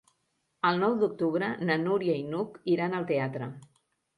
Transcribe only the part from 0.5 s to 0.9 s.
El